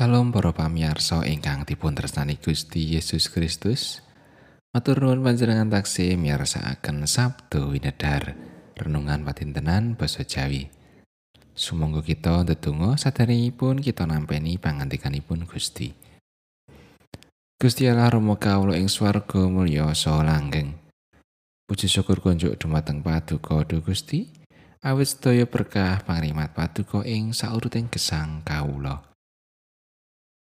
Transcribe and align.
Salam 0.00 0.32
para 0.32 0.48
pamirsa 0.56 1.28
ingkang 1.28 1.68
dipun 1.68 1.92
tresnani 1.92 2.40
Gusti 2.40 2.96
Yesus 2.96 3.28
Kristus. 3.28 4.00
Matur 4.72 4.96
nuwun 4.96 5.20
panjenengan 5.20 5.68
taksih 5.68 6.16
miyarsakaken 6.16 7.04
Sabdo 7.04 7.68
Winedhar 7.68 8.32
renungan 8.80 9.20
patintenan 9.28 10.00
basa 10.00 10.24
Jawi. 10.24 10.72
Sumangga 11.52 12.00
kita 12.00 12.48
ndedonga 12.48 12.96
saderengipun 12.96 13.84
kita 13.84 14.08
nampeni 14.08 14.56
pangandikanipun 14.56 15.44
Gusti. 15.44 15.92
Gusti 17.60 17.84
Allah 17.84 18.08
Rama 18.08 18.40
kawula 18.40 18.80
ing 18.80 18.88
swarga 18.88 19.52
mulya 19.52 19.92
saha 19.92 20.24
langgeng. 20.24 20.80
Puji 21.68 21.92
syukur 21.92 22.24
kunjuk 22.24 22.56
dumateng 22.56 23.04
Paduka 23.04 23.68
Duh 23.68 23.84
Gusti. 23.84 24.32
Awit 24.80 25.12
sedaya 25.12 25.44
berkah 25.44 26.00
pangrimat 26.08 26.56
Paduka 26.56 27.04
ing 27.04 27.36
sauruting 27.36 27.92
gesang 27.92 28.40
kawula. 28.48 29.09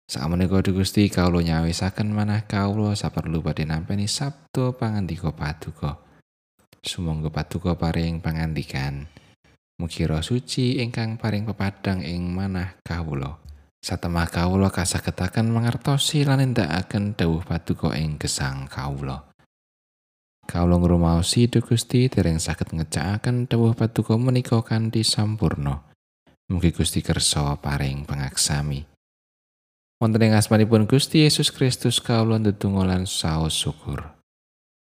Sakmenika 0.07 0.63
Gusti 0.71 1.11
kawula 1.11 1.43
nyawisaken 1.43 2.15
manah 2.15 2.47
kawula 2.47 2.95
saperlu 2.95 3.43
badhe 3.43 3.67
nampi 3.67 4.07
sabda 4.07 4.71
pangandika 4.71 5.35
paduka. 5.35 5.99
Sumangga 6.79 7.27
paduka 7.27 7.75
paring 7.75 8.23
pangandikan. 8.23 9.11
Mugi 9.75 10.07
roh 10.07 10.23
suci 10.23 10.79
ingkang 10.79 11.19
paring 11.19 11.43
pepadang 11.51 12.07
ing 12.07 12.23
manah 12.23 12.79
kawula. 12.87 13.35
Satemah 13.83 14.31
kawula 14.31 14.71
kasagetaken 14.71 15.51
mangertosi 15.51 16.23
lan 16.23 16.39
nindakaken 16.39 17.19
dawuh 17.19 17.43
paduka 17.43 17.91
ing 17.99 18.15
gesang 18.15 18.71
kawula. 18.71 19.27
Kawula 20.47 20.79
ngrumaosi 20.79 21.51
Duh 21.51 21.59
Gusti 21.59 22.07
dereng 22.07 22.39
saged 22.39 22.71
ngecakaken 22.71 23.51
dawuh 23.51 23.75
paduka 23.75 24.15
menika 24.15 24.63
kanthi 24.63 25.03
sampurna. 25.03 25.83
Mugi 26.47 26.71
Gusti 26.71 27.03
kersa 27.03 27.59
paring 27.59 28.07
pangaksami. 28.07 28.96
Wonten 29.97 30.29
ing 30.29 30.37
asmanipun 30.37 30.85
Gusti 30.85 31.25
Yesus 31.25 31.49
Kristus 31.49 31.97
kawula 31.97 32.37
ndedonga 32.37 32.85
lan 32.85 33.09
saos 33.09 33.57
syukur. 33.57 34.05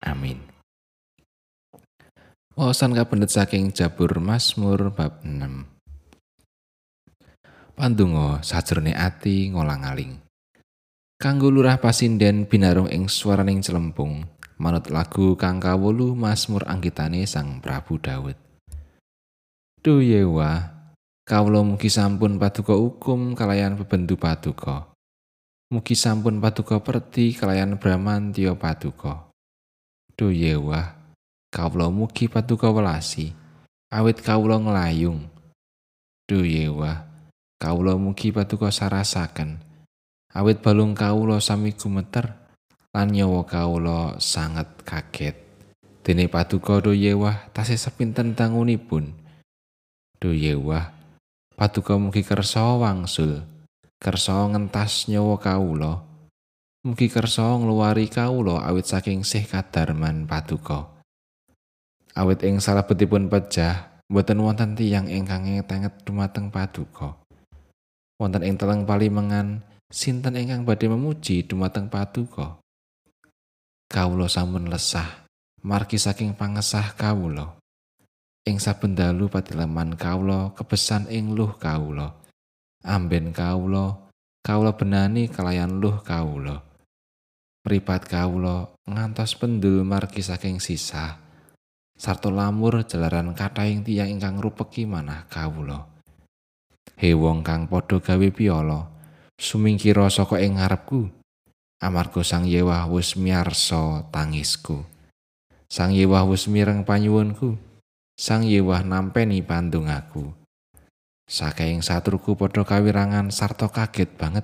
Amin. 0.04 0.44
Wawasan 2.60 2.92
kapendet 2.92 3.32
saking 3.32 3.72
Jabur 3.72 4.20
Mazmur 4.20 4.92
bab 4.92 5.24
6. 5.24 5.80
Pandonga 7.80 8.44
sajrone 8.44 8.92
ati 8.92 9.56
ngolang-aling. 9.56 10.20
Kanggo 11.16 11.48
lurah 11.48 11.80
pasinden 11.80 12.44
binarung 12.44 12.92
ing 12.92 13.08
swaraning 13.08 13.64
celempung, 13.64 14.28
manut 14.60 14.92
lagu 14.92 15.40
kang 15.40 15.64
kawolu 15.64 16.12
Mazmur 16.12 16.68
anggitane 16.68 17.24
Sang 17.24 17.64
Prabu 17.64 17.96
Daud. 18.04 18.36
Duh 19.80 20.04
Yewa, 20.04 20.79
kawula 21.30 21.62
mugi 21.62 21.94
sampun 21.94 22.42
paduka 22.42 22.74
hukum 22.74 23.38
kalayan 23.38 23.78
bebendu 23.78 24.18
paduka. 24.18 24.90
Mugi 25.70 25.94
sampun 25.94 26.42
paduka 26.42 26.82
perti 26.82 27.38
kalayan 27.38 27.78
Bramantya 27.78 28.58
paduka. 28.58 29.30
Duh 30.18 30.34
yewah, 30.34 30.98
kawula 31.54 31.94
mugi 31.94 32.26
paduka 32.26 32.74
welasi, 32.74 33.30
awit 33.94 34.26
kawula 34.26 34.58
nglayung. 34.58 35.30
Duh 36.26 36.42
yewah, 36.42 37.06
kawula 37.62 37.94
mugi 37.94 38.34
paduka 38.34 38.74
sarasaken, 38.74 39.62
awit 40.34 40.66
balung 40.66 40.98
kawula 40.98 41.38
sami 41.38 41.78
gumeter, 41.78 42.42
lan 42.90 43.14
nyawa 43.14 43.46
kawula 43.46 44.18
sanget 44.18 44.82
kaget. 44.82 45.38
Dene 46.02 46.26
paduka 46.26 46.82
duh 46.82 46.98
yewah 46.98 47.54
tasih 47.54 47.78
sepinten 47.78 48.34
tangunipun. 48.34 49.14
Duh 50.18 50.34
yewah, 50.34 50.99
paduka 51.60 52.00
mugi 52.00 52.24
kersa 52.24 52.80
wangsul. 52.80 53.44
kersa 54.00 54.48
ngentas 54.48 55.12
nyawa 55.12 55.36
kawula. 55.36 56.08
Mugi 56.88 57.12
kersa 57.12 57.60
ngluwari 57.60 58.08
kawula 58.08 58.64
awit 58.64 58.88
saking 58.88 59.28
sih 59.28 59.44
kadarman 59.44 60.24
paduka. 60.24 60.88
Awit 62.16 62.48
ing 62.48 62.64
salebetipun 62.64 63.28
pejah 63.28 64.00
boten 64.08 64.40
wonten 64.40 64.80
tiyang 64.80 65.12
ingkang 65.12 65.52
ngetenget 65.52 66.00
dumateng 66.08 66.48
paduka. 66.48 67.20
Wonten 68.16 68.48
ing 68.48 68.56
teleng 68.56 68.88
palimengan 68.88 69.60
sinten 69.92 70.40
ingkang 70.40 70.64
badhe 70.64 70.88
memuji 70.88 71.44
dumateng 71.44 71.92
paduka? 71.92 72.56
Kawula 73.92 74.32
sampun 74.32 74.72
lesah 74.72 75.28
margi 75.60 76.00
saking 76.00 76.40
pangesah 76.40 76.96
kawula 76.96 77.59
ing 78.50 78.58
saben 78.58 78.98
dalu 78.98 79.30
patileman 79.30 79.94
kawula 79.94 80.58
kebesan 80.58 81.06
ing 81.14 81.38
luh 81.38 81.54
kawula. 81.62 82.18
Amben 82.82 83.30
kawula 83.30 84.10
kawula 84.42 84.74
benani 84.74 85.30
kalayan 85.30 85.78
luh 85.78 86.02
kawula. 86.02 86.66
Mripat 87.62 88.10
kawula 88.10 88.74
ngantos 88.90 89.38
pendul 89.38 89.86
margi 89.86 90.26
saking 90.26 90.58
sisa. 90.58 91.22
Sarta 91.94 92.34
lamur 92.34 92.82
jalaran 92.90 93.38
kathahing 93.38 93.86
tiyang 93.86 94.18
ingkang 94.18 94.42
rupeki 94.42 94.90
manah 94.90 95.30
kawula. 95.30 95.86
He 96.98 97.14
wong 97.14 97.46
kang 97.46 97.70
padha 97.70 98.02
gawe 98.02 98.28
piala 98.34 98.90
sumingkira 99.38 100.10
saka 100.10 100.42
ing 100.42 100.58
ngarepku 100.58 101.08
amarga 101.80 102.26
sang 102.26 102.50
yewah 102.50 102.90
wis 102.90 103.14
miarsa 103.14 104.10
tangisku. 104.10 104.82
Sang 105.70 105.94
yewah 105.94 106.26
wis 106.26 106.50
mireng 106.50 106.82
panyuwunku 106.82 107.69
sang 108.20 108.44
yewah 108.44 108.84
nampeni 108.84 109.40
pandungaku 109.40 110.36
Saking 111.24 111.86
satruku 111.86 112.36
padha 112.36 112.68
kawirangan 112.68 113.32
sarta 113.32 113.72
kaget 113.72 114.18
banget 114.20 114.44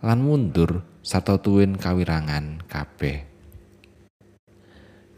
lan 0.00 0.24
mundur 0.24 0.80
sarta 1.04 1.36
tuwin 1.36 1.76
kawirangan 1.76 2.64
kabeh. 2.64 3.28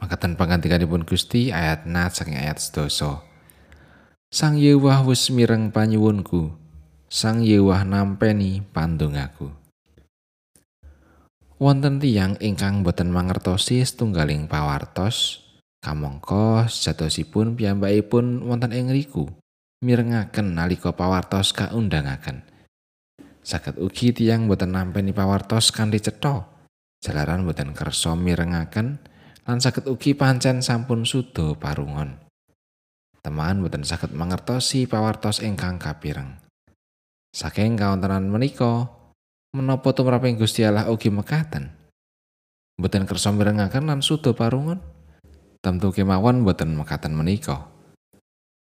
Makaten 0.02 0.34
pangandikanipun 0.34 1.06
Gusti 1.06 1.54
ayat 1.54 1.86
nat 1.86 2.10
saking 2.10 2.34
ayat 2.34 2.58
sedoso. 2.58 3.22
Sang 4.34 4.58
Yewah 4.58 5.06
wis 5.06 5.30
mireng 5.30 5.70
panyuwunku. 5.70 6.50
Sang 7.06 7.46
Yewah 7.46 7.86
nampeni 7.86 8.66
pandongaku. 8.74 9.54
Wonten 11.62 12.02
tiyang 12.02 12.34
ingkang 12.42 12.82
boten 12.82 13.14
mangertosi 13.14 13.78
setunggaling 13.86 14.50
pawartos, 14.50 15.45
kamangka 15.86 16.66
sejatosipun 16.66 17.54
piyambakipun 17.54 18.42
wonten 18.42 18.74
ing 18.74 18.90
riku. 18.90 19.30
mirengaken 19.86 20.56
nalika 20.56 20.90
pawartos 20.96 21.52
kaundangaken. 21.54 22.42
Saged 23.46 23.78
ugi 23.78 24.10
tiyang 24.10 24.50
boten 24.50 24.74
nampeni 24.74 25.14
pawartos 25.14 25.70
kanthi 25.70 26.02
cetha. 26.02 26.50
Jalaran 26.98 27.46
boten 27.46 27.70
kersa 27.70 28.18
mirengaken 28.18 28.98
lan 29.46 29.58
saged 29.62 29.86
ugi 29.86 30.18
pancen 30.18 30.64
sampun 30.64 31.06
sudo 31.06 31.54
parungon. 31.54 32.18
Teman 33.22 33.62
boten 33.62 33.86
saged 33.86 34.10
mangertosi 34.10 34.90
pawartos 34.90 35.44
ingkang 35.44 35.78
kapireng. 35.78 36.42
Saking 37.30 37.76
kawontenan 37.76 38.32
menika, 38.32 38.88
menapa 39.52 39.92
tumraping 39.92 40.40
Gusti 40.40 40.64
Allah 40.64 40.88
ugi 40.88 41.12
mekaten? 41.12 41.68
Boten 42.80 43.04
kersa 43.04 43.28
mirengaken 43.30 43.86
lan 43.86 44.00
sudo 44.00 44.32
parungon? 44.32 44.95
Tentu 45.66 45.90
kemawon 45.90 46.46
boten 46.46 46.78
mekaten 46.78 47.10
menika. 47.10 47.66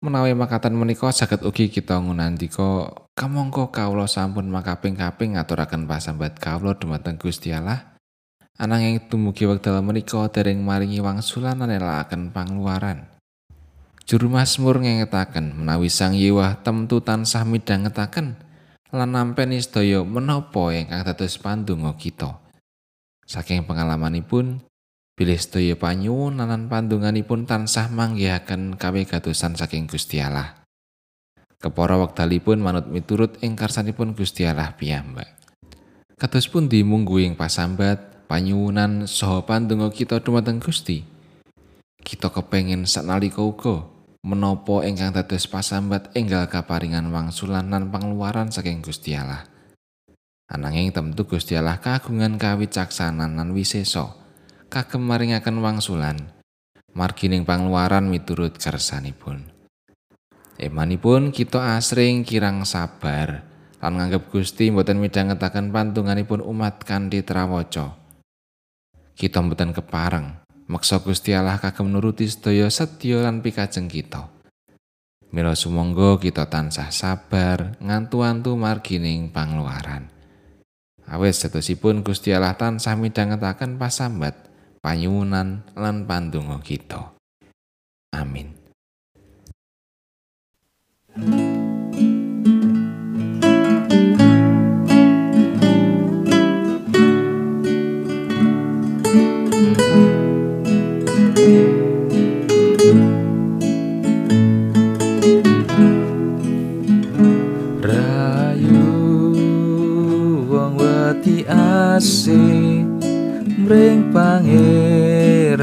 Menawi 0.05 0.37
makatan 0.37 0.77
menika 0.77 1.09
saged 1.09 1.41
ugi 1.41 1.73
kita 1.73 1.97
ngunandika 1.97 2.93
kamangka 3.17 3.73
kawula 3.73 4.05
sampun 4.05 4.53
makaping-kaping 4.53 5.41
ngaturaken 5.41 5.89
pasambat 5.89 6.37
kawula 6.37 6.77
dumateng 6.77 7.17
Gusti 7.17 7.49
Allah. 7.49 7.97
Ananging 8.61 9.09
dumugi 9.09 9.49
wekdal 9.49 9.81
menika 9.81 10.21
dereng 10.29 10.61
maringi 10.61 11.01
wangsulan 11.01 11.65
lan 11.65 11.73
nelakaken 11.73 12.29
pangluaran. 12.29 13.09
Juru 14.05 14.29
Mazmur 14.29 14.85
ngengetaken 14.85 15.65
menawi 15.65 15.89
Sang 15.89 16.13
Yewah 16.13 16.61
temtu 16.61 17.01
tansah 17.01 17.49
midhangetaken 17.49 18.37
lan 18.93 19.09
nampeni 19.17 19.65
sedaya 19.65 20.05
menapa 20.05 20.77
ingkang 20.77 21.09
dados 21.09 21.41
pandonga 21.41 21.97
kita. 21.97 22.37
Saking 23.25 23.65
pengalamanipun, 23.65 24.61
bilih 25.13 25.37
sedaya 25.37 25.77
panyuwun 25.77 26.41
lan 26.41 26.73
pandunganipun 26.73 27.45
tansah 27.45 27.93
manggihaken 27.93 28.81
kawigatosan 28.81 29.55
saking 29.55 29.85
Gusti 29.85 30.25
Allah. 30.25 30.65
Kepara 31.63 31.95
wekdalipun 32.01 32.59
manut 32.59 32.91
miturut 32.91 33.39
ing 33.45 33.55
karsanipun 33.55 34.19
Gusti 34.19 34.49
Allah 34.49 34.75
piyambak. 34.75 35.31
Kados 36.19 36.51
pundi 36.51 36.83
mungguing 36.83 37.39
pasambat, 37.39 38.27
panyuwunan 38.27 39.07
saha 39.07 39.45
pandonga 39.47 39.91
kita 39.95 40.19
dumateng 40.23 40.59
Gusti. 40.59 41.03
Kita 42.03 42.35
kepengin 42.35 42.83
saknalika 42.89 43.43
uga 43.43 43.87
menapa 44.23 44.87
ingkang 44.87 45.15
dados 45.15 45.51
pasambat 45.51 46.15
enggal 46.15 46.47
kaparingan 46.47 47.11
wangsulan 47.11 47.67
lan 47.71 47.91
pangluaran 47.91 48.55
saking 48.55 48.83
Gusti 48.83 49.19
Allah. 49.19 49.47
Ananging 50.47 50.95
tentu 50.95 51.27
Gusti 51.27 51.59
Allah 51.59 51.79
kagungan 51.79 52.39
kawicaksanan 52.39 53.39
lan 53.39 53.51
wisesa. 53.51 54.22
Kagem 54.73 55.05
maringaken 55.05 55.61
wangsulan 55.61 56.17
margining 56.97 57.45
pangluaran 57.45 58.09
miturut 58.09 58.57
kersanipun. 58.57 59.45
Emanipun 60.57 61.29
kita 61.29 61.77
asring 61.77 62.25
kirang 62.25 62.65
sabar 62.65 63.45
lan 63.85 64.01
nganggep 64.01 64.33
Gusti 64.33 64.73
mboten 64.73 64.97
midhangetaken 64.97 65.69
pantunganipun 65.69 66.41
umat 66.41 66.89
kanthi 66.89 67.21
trawaca. 67.21 68.01
Kita 69.13 69.45
mboten 69.45 69.77
kepareng 69.77 70.41
meksa 70.73 71.05
Gusti 71.05 71.37
Allah 71.37 71.61
kagem 71.61 71.93
nuruti 71.93 72.25
sedaya 72.25 72.73
setya 72.73 73.29
lan 73.29 73.45
pikajeng 73.45 73.93
kita. 73.93 74.33
Mila 75.37 75.53
sumangga 75.53 76.17
kita 76.17 76.49
tansah 76.49 76.89
sabar 76.89 77.77
ngantu-antu 77.77 78.57
margining 78.57 79.29
pangluaran. 79.29 80.09
Awes 81.09 81.45
setosipun 81.45 82.01
Gusti 82.01 82.33
Allah 82.33 82.57
tansah 82.57 82.97
midhangetaken 82.97 83.77
pasambat 83.77 84.52
panyuwunan 84.83 85.63
lan 85.79 86.05
pandonga 86.05 86.59
kita. 86.61 87.15
Amin. 88.13 88.62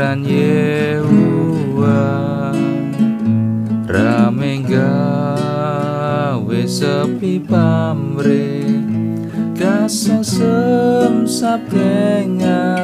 Pangeran 0.09 0.25
Yehuwa 0.25 2.01
rame 3.85 4.65
gawe 4.65 6.61
sepi 6.65 7.37
pamre 7.45 8.65
kasasem 9.53 11.29
sapengala 11.29 12.81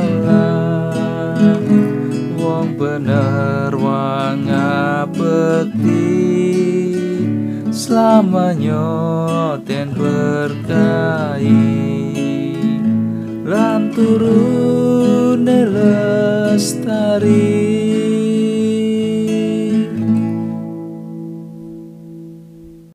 wong 2.38 2.78
bener 2.78 3.74
wang 3.74 4.46
ngabekti 4.46 6.06
selamanya 7.74 8.86
ten 9.66 9.90
berkahi. 9.98 11.74
Lan 13.46 13.94
turune 13.94 14.65